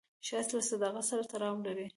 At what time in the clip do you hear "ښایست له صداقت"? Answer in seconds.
0.27-1.03